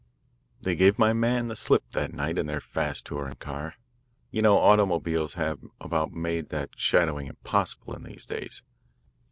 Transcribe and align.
"They 0.63 0.75
gave 0.75 0.97
my 0.97 1.13
man 1.13 1.47
the 1.47 1.55
slip 1.55 1.83
that 1.91 2.11
night 2.11 2.39
in 2.39 2.47
their 2.47 2.59
fast 2.59 3.05
touring 3.05 3.35
car. 3.35 3.75
You 4.31 4.41
know 4.41 4.57
automobiles 4.57 5.35
have 5.35 5.59
about 5.79 6.11
made 6.11 6.51
shadowing 6.75 7.27
impossible 7.27 7.93
in 7.93 8.01
these 8.01 8.25
days. 8.25 8.63